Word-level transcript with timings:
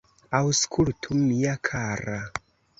Aŭskultu, 0.37 1.19
mia 1.19 1.55
kara! 1.71 2.19